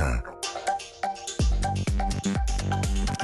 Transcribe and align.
matin. 0.00 0.31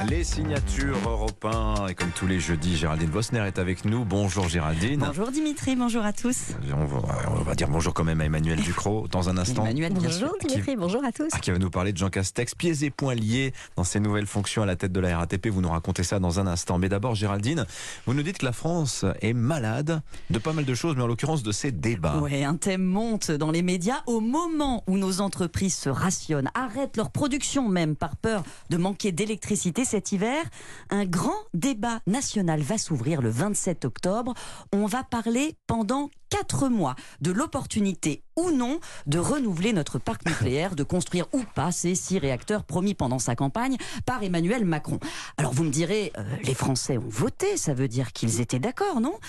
Les 0.07 0.23
signatures 0.23 0.97
européens 1.05 1.87
et 1.89 1.93
comme 1.93 2.11
tous 2.11 2.25
les 2.25 2.39
jeudis, 2.39 2.77
Géraldine 2.77 3.09
Vosner 3.09 3.45
est 3.45 3.59
avec 3.59 3.83
nous. 3.83 4.05
Bonjour 4.05 4.47
Géraldine. 4.47 5.03
Bonjour 5.05 5.29
Dimitri, 5.29 5.75
bonjour 5.75 6.05
à 6.05 6.13
tous. 6.13 6.53
On 6.73 6.85
va, 6.85 6.99
on 7.31 7.41
va 7.41 7.53
dire 7.53 7.67
bonjour 7.67 7.93
quand 7.93 8.05
même 8.05 8.21
à 8.21 8.25
Emmanuel 8.25 8.61
Ducrot 8.61 9.09
dans 9.11 9.27
un 9.27 9.37
instant. 9.37 9.63
Emmanuel, 9.65 9.93
bien 9.93 10.09
sûr. 10.09 10.27
Bonjour 10.27 10.37
Dimitri, 10.47 10.75
bonjour 10.77 11.03
à 11.03 11.11
tous. 11.11 11.27
Ah, 11.33 11.39
qui 11.39 11.51
va 11.51 11.57
nous 11.57 11.69
parler 11.69 11.91
de 11.91 11.97
Jean 11.97 12.09
Castex, 12.09 12.55
pieds 12.55 12.85
et 12.85 12.91
poings 12.91 13.13
liés 13.13 13.53
dans 13.75 13.83
ses 13.83 13.99
nouvelles 13.99 14.25
fonctions 14.25 14.63
à 14.63 14.65
la 14.65 14.77
tête 14.77 14.93
de 14.93 14.99
la 15.01 15.17
RATP. 15.17 15.47
Vous 15.47 15.61
nous 15.61 15.69
racontez 15.69 16.03
ça 16.03 16.19
dans 16.19 16.39
un 16.39 16.47
instant. 16.47 16.77
Mais 16.77 16.87
d'abord, 16.87 17.15
Géraldine, 17.15 17.65
vous 18.05 18.13
nous 18.13 18.23
dites 18.23 18.37
que 18.37 18.45
la 18.45 18.53
France 18.53 19.03
est 19.21 19.33
malade 19.33 20.01
de 20.29 20.39
pas 20.39 20.53
mal 20.53 20.63
de 20.63 20.73
choses, 20.75 20.95
mais 20.95 21.03
en 21.03 21.07
l'occurrence 21.07 21.43
de 21.43 21.51
ces 21.51 21.73
débats. 21.73 22.19
Ouais, 22.19 22.45
un 22.45 22.55
thème 22.55 22.83
monte 22.83 23.31
dans 23.31 23.51
les 23.51 23.63
médias 23.63 24.01
au 24.07 24.21
moment 24.21 24.81
où 24.87 24.97
nos 24.97 25.19
entreprises 25.19 25.75
se 25.75 25.89
rationnent, 25.89 26.51
arrêtent 26.53 26.95
leur 26.95 27.09
production 27.09 27.67
même 27.67 27.97
par 27.97 28.15
peur 28.15 28.43
de 28.69 28.77
manquer 28.77 29.11
d'électricité 29.11 29.83
cet 29.89 30.11
hiver. 30.11 30.43
Un 30.91 31.05
grand 31.05 31.41
débat 31.53 31.99
national 32.05 32.61
va 32.61 32.77
s'ouvrir 32.77 33.21
le 33.21 33.29
27 33.29 33.85
octobre. 33.85 34.33
On 34.71 34.85
va 34.85 35.03
parler 35.03 35.55
pendant 35.65 36.11
quatre 36.29 36.69
mois 36.69 36.95
de 37.21 37.31
l'opportunité 37.31 38.23
ou 38.35 38.51
non 38.51 38.79
de 39.05 39.19
renouveler 39.19 39.73
notre 39.73 39.99
parc 39.99 40.25
nucléaire, 40.25 40.75
de 40.75 40.83
construire 40.83 41.25
ou 41.33 41.43
pas 41.55 41.71
ces 41.71 41.95
six 41.95 42.19
réacteurs 42.19 42.63
promis 42.63 42.93
pendant 42.93 43.19
sa 43.19 43.35
campagne 43.35 43.77
par 44.05 44.23
Emmanuel 44.23 44.63
Macron. 44.65 44.99
Alors 45.37 45.53
vous 45.53 45.63
me 45.63 45.69
direz, 45.69 46.13
euh, 46.17 46.23
les 46.43 46.53
Français 46.53 46.97
ont 46.97 47.09
voté, 47.09 47.57
ça 47.57 47.73
veut 47.73 47.87
dire 47.87 48.13
qu'ils 48.13 48.39
étaient 48.39 48.59
d'accord, 48.59 49.01
non? 49.01 49.19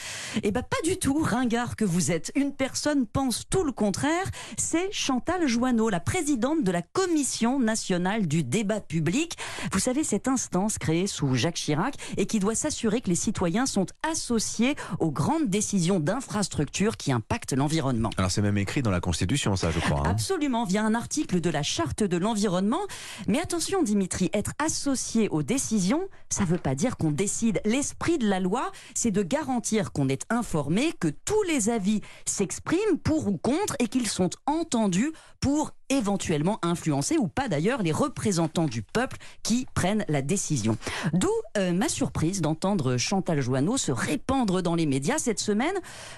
Eh 0.43 0.53
ben 0.53 0.63
pas 0.63 0.81
du 0.85 0.97
tout, 0.97 1.19
ringard 1.23 1.77
que 1.77 1.85
vous 1.85 2.13
êtes. 2.13 2.31
Une 2.37 2.53
personne 2.53 3.07
pense 3.07 3.45
tout 3.48 3.65
le 3.65 3.73
contraire, 3.73 4.31
c'est 4.57 4.93
Chantal 4.93 5.48
Joanneau, 5.48 5.89
la 5.89 6.01
présidente 6.01 6.62
de 6.62 6.71
la 6.71 6.83
Commission 6.83 7.59
nationale 7.59 8.29
du 8.29 8.45
débat 8.45 8.81
public. 8.81 9.37
Vous 9.73 9.81
savez, 9.81 10.05
cette 10.05 10.29
instance 10.29 10.79
créée 10.79 11.07
sous 11.07 11.35
Jacques 11.35 11.57
Chirac 11.57 11.95
et 12.17 12.27
qui 12.27 12.39
doit 12.39 12.55
s'assurer 12.55 13.01
que 13.01 13.09
les 13.09 13.17
citoyens 13.17 13.67
sont 13.67 13.87
associés 14.09 14.77
aux 15.01 15.11
grandes 15.11 15.48
décisions 15.48 15.98
d'infrastructure 16.01 16.89
qui 16.96 17.12
impactent 17.12 17.52
l'environnement. 17.52 18.10
Alors 18.16 18.30
c'est 18.30 18.42
même 18.42 18.58
écrit 18.58 18.83
dans 18.83 18.91
la 18.91 19.00
Constitution, 19.00 19.56
ça, 19.56 19.70
je 19.70 19.80
crois. 19.80 20.00
hein. 20.06 20.10
Absolument, 20.10 20.64
via 20.64 20.83
un 20.84 20.94
article 20.94 21.41
de 21.41 21.50
la 21.50 21.62
Charte 21.62 22.02
de 22.02 22.16
l'environnement. 22.16 22.80
Mais 23.27 23.41
attention, 23.41 23.83
Dimitri, 23.83 24.30
être 24.33 24.52
associé 24.64 25.28
aux 25.28 25.42
décisions, 25.42 26.02
ça 26.28 26.42
ne 26.42 26.48
veut 26.48 26.58
pas 26.58 26.74
dire 26.74 26.96
qu'on 26.96 27.11
décide. 27.11 27.61
L'esprit 27.64 28.18
de 28.18 28.28
la 28.28 28.41
loi, 28.41 28.70
c'est 28.94 29.11
de 29.11 29.22
garantir 29.22 29.92
qu'on 29.92 30.08
est 30.08 30.24
informé, 30.30 30.92
que 31.00 31.08
tous 31.08 31.42
les 31.44 31.68
avis 31.70 32.00
s'expriment 32.27 32.98
pour 33.02 33.28
ou 33.28 33.36
contre 33.38 33.74
et 33.78 33.88
qu'ils 33.88 34.08
sont 34.08 34.30
entendus 34.46 35.12
pour 35.41 35.72
éventuellement 35.91 36.58
influencer 36.62 37.19
ou 37.19 37.28
pas 37.28 37.48
d'ailleurs 37.48 37.83
les 37.83 37.92
représentants 37.92 38.66
du 38.66 38.83
peuple 38.83 39.19
qui 39.42 39.66
prennent 39.74 40.05
la 40.08 40.22
décision. 40.22 40.78
D'où 41.12 41.28
euh, 41.58 41.72
ma 41.72 41.88
surprise 41.88 42.41
d'entendre 42.41 42.96
Chantal 42.96 43.41
Joanneau 43.41 43.77
se 43.77 43.92
répandre 43.92 44.62
dans 44.62 44.74
les 44.74 44.86
médias 44.86 45.18
cette 45.18 45.41
semaine 45.41 45.74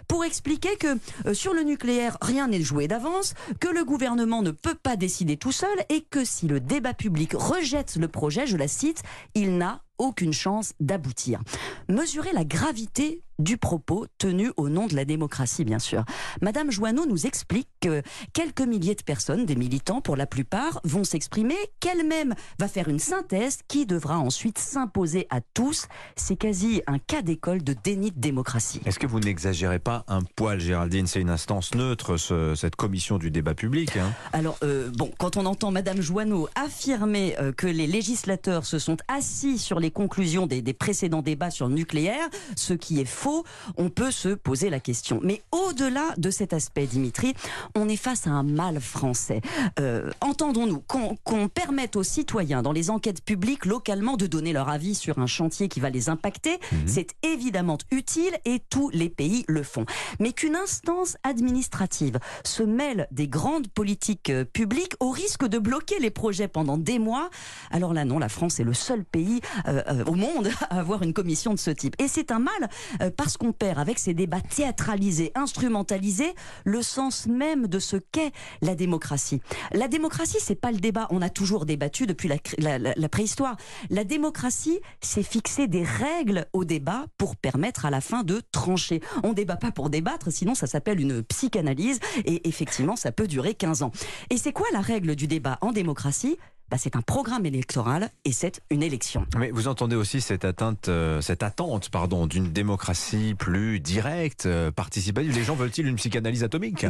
pour 0.08 0.24
expliquer 0.24 0.76
que 0.76 0.98
euh, 1.26 1.34
sur 1.34 1.54
le 1.54 1.62
nucléaire, 1.62 2.18
rien 2.20 2.48
n'est 2.48 2.62
joué 2.62 2.86
d'avance, 2.86 3.34
que 3.60 3.68
le 3.68 3.84
gouvernement 3.84 4.42
ne 4.42 4.50
peut 4.50 4.76
pas 4.80 4.96
décider 4.96 5.36
tout 5.36 5.52
seul 5.52 5.76
et 5.88 6.02
que 6.02 6.24
si 6.24 6.46
le 6.46 6.60
débat 6.60 6.94
public 6.94 7.32
rejette 7.34 7.96
le 7.96 8.08
projet, 8.08 8.46
je 8.46 8.56
la 8.56 8.68
cite, 8.68 9.02
il 9.34 9.56
n'a 9.56 9.82
aucune 9.98 10.32
chance 10.32 10.72
d'aboutir. 10.80 11.40
Mesurez 11.88 12.32
la 12.32 12.44
gravité 12.44 13.22
du 13.42 13.56
propos 13.56 14.06
tenu 14.18 14.50
au 14.56 14.68
nom 14.68 14.86
de 14.86 14.94
la 14.94 15.04
démocratie, 15.04 15.64
bien 15.64 15.78
sûr. 15.78 16.04
Madame 16.40 16.70
Joanneau 16.70 17.06
nous 17.06 17.26
explique 17.26 17.68
que 17.80 18.02
quelques 18.32 18.60
milliers 18.62 18.94
de 18.94 19.02
personnes, 19.02 19.46
des 19.46 19.56
militants 19.56 20.00
pour 20.00 20.16
la 20.16 20.26
plupart, 20.26 20.80
vont 20.84 21.04
s'exprimer, 21.04 21.56
qu'elle-même 21.80 22.34
va 22.58 22.68
faire 22.68 22.88
une 22.88 22.98
synthèse 22.98 23.58
qui 23.68 23.86
devra 23.86 24.18
ensuite 24.18 24.58
s'imposer 24.58 25.26
à 25.30 25.40
tous. 25.54 25.86
C'est 26.16 26.36
quasi 26.36 26.82
un 26.86 26.98
cas 26.98 27.22
d'école 27.22 27.62
de 27.64 27.74
déni 27.82 28.10
de 28.12 28.20
démocratie. 28.20 28.80
Est-ce 28.84 28.98
que 28.98 29.06
vous 29.06 29.20
n'exagérez 29.20 29.78
pas 29.78 30.04
un 30.08 30.20
poil, 30.36 30.60
Géraldine? 30.60 31.06
C'est 31.06 31.20
une 31.20 31.30
instance 31.30 31.74
neutre, 31.74 32.16
ce- 32.16 32.54
cette 32.54 32.76
commission 32.76 33.18
du 33.18 33.30
débat 33.30 33.54
public. 33.54 33.96
hein. 33.96 34.12
Alors, 34.32 34.56
euh, 34.62 34.90
bon, 34.96 35.10
quand 35.18 35.36
on 35.36 35.46
entend 35.46 35.70
Madame 35.70 36.00
Joanneau 36.00 36.48
affirmer 36.54 37.36
euh, 37.40 37.52
que 37.52 37.66
les 37.66 37.86
législateurs 37.86 38.64
se 38.66 38.78
sont 38.78 38.96
assis 39.08 39.58
sur 39.58 39.80
les 39.80 39.90
conclusions 39.90 40.46
des, 40.46 40.62
des 40.62 40.72
précédents 40.74 41.22
débats 41.22 41.50
sur 41.50 41.68
le 41.68 41.74
nucléaire, 41.74 42.28
ce 42.56 42.74
qui 42.74 43.00
est 43.00 43.04
faux, 43.06 43.31
on 43.76 43.90
peut 43.90 44.10
se 44.10 44.30
poser 44.30 44.70
la 44.70 44.80
question. 44.80 45.20
Mais 45.22 45.42
au-delà 45.52 46.14
de 46.16 46.30
cet 46.30 46.52
aspect, 46.52 46.86
Dimitri, 46.86 47.34
on 47.74 47.88
est 47.88 47.96
face 47.96 48.26
à 48.26 48.30
un 48.30 48.42
mal 48.42 48.80
français. 48.80 49.40
Euh, 49.80 50.10
Entendons-nous, 50.20 50.80
qu'on 50.80 51.48
permette 51.48 51.96
aux 51.96 52.02
citoyens 52.02 52.62
dans 52.62 52.72
les 52.72 52.90
enquêtes 52.90 53.24
publiques 53.24 53.64
localement 53.64 54.16
de 54.16 54.26
donner 54.26 54.52
leur 54.52 54.68
avis 54.68 54.94
sur 54.94 55.18
un 55.18 55.26
chantier 55.26 55.68
qui 55.68 55.80
va 55.80 55.90
les 55.90 56.08
impacter, 56.08 56.58
c'est 56.86 57.08
évidemment 57.22 57.78
utile 57.90 58.32
et 58.44 58.60
tous 58.70 58.90
les 58.90 59.08
pays 59.08 59.44
le 59.48 59.62
font. 59.62 59.86
Mais 60.18 60.32
qu'une 60.32 60.56
instance 60.56 61.16
administrative 61.22 62.18
se 62.44 62.62
mêle 62.62 63.06
des 63.10 63.28
grandes 63.28 63.68
politiques 63.68 64.30
euh, 64.30 64.44
publiques 64.44 64.94
au 65.00 65.10
risque 65.10 65.46
de 65.46 65.58
bloquer 65.58 65.98
les 66.00 66.10
projets 66.10 66.48
pendant 66.48 66.76
des 66.76 66.98
mois, 66.98 67.30
alors 67.70 67.94
là 67.94 68.04
non, 68.04 68.18
la 68.18 68.28
France 68.28 68.60
est 68.60 68.64
le 68.64 68.74
seul 68.74 69.04
pays 69.04 69.40
euh, 69.66 69.82
euh, 69.88 70.04
au 70.04 70.14
monde 70.14 70.50
à 70.70 70.78
avoir 70.78 71.02
une 71.02 71.12
commission 71.12 71.54
de 71.54 71.58
ce 71.58 71.70
type. 71.70 71.94
Et 71.98 72.08
c'est 72.08 72.30
un 72.30 72.38
mal 72.38 73.11
parce 73.12 73.36
qu'on 73.36 73.52
perd 73.52 73.78
avec 73.78 73.98
ces 73.98 74.14
débats 74.14 74.40
théâtralisés, 74.40 75.32
instrumentalisés, 75.34 76.34
le 76.64 76.82
sens 76.82 77.26
même 77.26 77.66
de 77.66 77.78
ce 77.78 77.96
qu'est 77.96 78.32
la 78.60 78.74
démocratie. 78.74 79.40
La 79.72 79.88
démocratie, 79.88 80.38
c'est 80.40 80.54
pas 80.54 80.72
le 80.72 80.78
débat. 80.78 81.06
On 81.10 81.22
a 81.22 81.28
toujours 81.28 81.66
débattu 81.66 82.06
depuis 82.06 82.28
la, 82.28 83.08
préhistoire. 83.08 83.56
La 83.90 84.04
démocratie, 84.04 84.80
c'est 85.00 85.22
fixer 85.22 85.66
des 85.68 85.84
règles 85.84 86.46
au 86.52 86.64
débat 86.64 87.06
pour 87.18 87.36
permettre 87.36 87.86
à 87.86 87.90
la 87.90 88.00
fin 88.00 88.22
de 88.22 88.42
trancher. 88.52 89.00
On 89.22 89.32
débat 89.32 89.56
pas 89.56 89.70
pour 89.70 89.90
débattre, 89.90 90.32
sinon 90.32 90.54
ça 90.54 90.66
s'appelle 90.66 91.00
une 91.00 91.22
psychanalyse 91.22 92.00
et 92.24 92.48
effectivement, 92.48 92.96
ça 92.96 93.12
peut 93.12 93.26
durer 93.26 93.54
15 93.54 93.82
ans. 93.82 93.92
Et 94.30 94.38
c'est 94.38 94.52
quoi 94.52 94.66
la 94.72 94.80
règle 94.80 95.14
du 95.16 95.26
débat 95.26 95.58
en 95.60 95.72
démocratie? 95.72 96.38
Bah, 96.72 96.78
C'est 96.78 96.96
un 96.96 97.02
programme 97.02 97.44
électoral 97.44 98.08
et 98.24 98.32
c'est 98.32 98.62
une 98.70 98.82
élection. 98.82 99.26
Mais 99.38 99.50
vous 99.50 99.68
entendez 99.68 99.94
aussi 99.94 100.22
cette 100.22 100.46
atteinte, 100.46 100.88
euh, 100.88 101.20
cette 101.20 101.42
attente, 101.42 101.90
pardon, 101.90 102.26
d'une 102.26 102.50
démocratie 102.50 103.34
plus 103.38 103.78
directe, 103.78 104.46
euh, 104.46 104.70
participative. 104.70 105.34
Les 105.34 105.44
gens 105.44 105.54
veulent-ils 105.54 105.86
une 105.86 105.96
psychanalyse 105.96 106.42
atomique? 106.44 106.86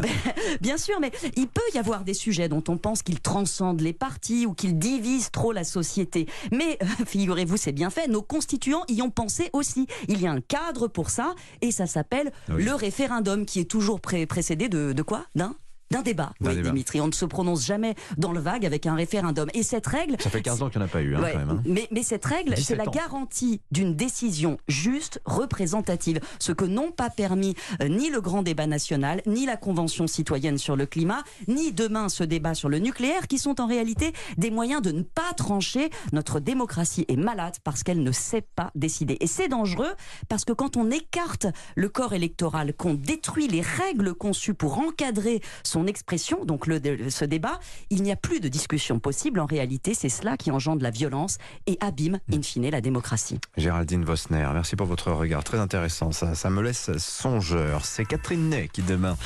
Bien 0.61 0.79
sûr, 0.79 1.01
mais 1.01 1.11
il 1.35 1.49
peut 1.49 1.61
y 1.75 1.79
avoir 1.79 2.05
des 2.05 2.15
sujets 2.15 2.49
dont 2.49 2.63
on 2.69 2.77
pense 2.79 3.03
qu'ils 3.03 3.19
transcendent 3.19 3.81
les 3.81 3.93
partis 3.93 4.47
ou 4.47 4.55
qu'ils 4.55 4.79
divisent 4.79 5.33
trop 5.33 5.51
la 5.51 5.65
société. 5.65 6.27
Mais 6.53 6.79
euh, 6.81 6.87
figurez-vous, 7.07 7.57
c'est 7.57 7.73
bien 7.73 7.91
fait. 7.91 8.07
Nos 8.07 8.23
constituants 8.23 8.85
y 8.89 9.03
ont 9.03 9.11
pensé 9.11 9.51
aussi. 9.53 9.89
Il 10.07 10.21
y 10.21 10.29
a 10.29 10.31
un 10.31 10.41
cadre 10.41 10.87
pour 10.87 11.11
ça 11.11 11.35
et 11.61 11.73
ça 11.73 11.89
s'appelle 11.89 12.31
Oui. 12.49 12.63
le 12.63 12.75
référendum 12.77 13.45
qui 13.47 13.59
est 13.59 13.65
toujours 13.69 14.01
pré- 14.01 14.27
précédé 14.27 14.69
de, 14.69 14.93
de 14.93 15.03
quoi? 15.03 15.27
D'un 15.35 15.57
d'un 15.93 16.03
débat. 16.03 16.33
Oui, 16.41 16.55
débat. 16.57 16.69
Dimitri, 16.71 17.01
on 17.01 17.07
ne 17.07 17.13
se 17.13 17.25
prononce 17.25 17.65
jamais 17.65 17.95
dans 18.17 18.33
le 18.33 18.41
vague 18.41 18.67
avec 18.67 18.87
un 18.87 18.95
référendum. 18.95 19.49
Et 19.55 19.63
cette 19.63 19.87
règle, 19.87 20.17
Ça 20.21 20.31
fait 20.31 20.43
15 20.43 20.63
ans 20.63 20.71
qu'il 20.71 20.79
n'y 20.81 20.85
en 20.85 20.89
a 20.89 20.91
pas 20.91 21.03
eu, 21.03 21.15
hein, 21.15 21.23
Ouais, 21.23 21.33
quand 21.33 21.39
même. 21.39 21.51
hein. 21.51 21.63
mais, 21.65 21.87
mais 21.91 22.03
cette 22.03 22.25
règle, 22.25 22.55
17 22.55 22.65
c'est 22.65 22.77
la 22.77 22.87
garantie 22.87 23.61
d'une 23.71 23.95
décision 23.95 24.59
juste, 24.69 25.21
représentative. 25.25 26.21
Ce 26.39 26.53
que 26.53 26.65
n'ont 26.65 26.91
pas 26.93 27.11
permis 27.11 27.55
euh, 27.83 27.89
ni 27.89 28.11
le 28.11 28.21
grand 28.21 28.43
débat 28.43 28.67
national, 28.67 29.23
ni 29.27 29.47
la 29.47 29.57
Convention 29.57 30.07
citoyenne 30.07 30.59
sur 30.59 30.77
le 30.77 30.87
climat, 30.87 31.23
ni 31.49 31.73
demain 31.73 32.09
ce 32.09 32.25
débat 32.25 32.55
sur 32.55 32.69
le 32.69 32.79
nucléaire, 32.79 33.29
qui 33.29 33.39
sont 33.39 33.61
en 33.61 33.67
réalité 33.67 34.13
des 34.39 34.51
moyens 34.51 34.83
de 34.83 34.91
ne 34.93 35.03
pas 35.03 35.33
trancher. 35.37 35.91
Notre 36.13 36.41
démocratie 36.41 37.05
est 37.09 37.17
malade 37.17 37.57
parce 37.65 37.83
qu'elle 37.83 38.03
ne 38.03 38.13
sait 38.13 38.45
pas 38.57 38.71
décider. 38.75 39.17
Et 39.21 39.27
c'est 39.27 39.49
dangereux 39.49 39.93
parce 40.29 40.45
que 40.45 40.53
quand 40.53 40.77
on 40.77 40.91
écarte 40.91 41.47
le 41.77 41.89
corps 41.89 42.13
électoral, 42.15 42.73
qu'on 42.75 42.95
détruit 42.95 43.49
les 43.49 43.61
règles 43.61 44.15
conçues 44.15 44.55
pour 44.55 44.79
encadrer 44.79 45.41
son 45.63 45.82
expression, 45.87 46.45
donc 46.45 46.67
le, 46.67 46.79
le- 46.79 47.11
ce 47.11 47.25
débat, 47.25 47.59
il 47.91 48.03
n'y 48.03 48.13
a 48.13 48.17
plus 48.17 48.41
de 48.41 48.49
discussion 48.49 48.99
possible. 48.99 49.41
En 49.41 49.47
réalité, 49.47 49.95
c'est 49.95 50.09
cela 50.09 50.37
qui 50.37 50.51
engendre 50.51 50.83
la 50.83 50.91
violence 50.91 51.39
et 51.67 51.77
abîme, 51.81 52.19
in 52.33 52.43
fine, 52.43 52.69
la 52.71 52.81
démocratie. 52.81 53.39
Géraldine 53.57 54.05
Vosner, 54.05 54.49
merci 54.53 54.77
pour 54.77 54.87
votre 54.87 55.11
regard. 55.13 55.45
Très 55.45 55.59
intéressant, 55.59 56.13
ça, 56.13 56.35
ça 56.35 56.51
me 56.51 56.63
laisse 56.63 56.97
songeur. 56.99 57.85
C'est 57.85 58.05
Catherine 58.05 58.49
Ney 58.49 58.69
qui 58.73 58.83
demain 58.83 59.17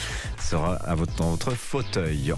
sera 0.41 0.75
à 0.77 0.95
votre, 0.95 1.15
dans 1.17 1.31
votre 1.31 1.53
fauteuil. 1.53 2.33